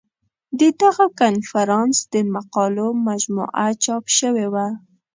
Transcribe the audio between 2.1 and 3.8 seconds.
د مقالو مجموعه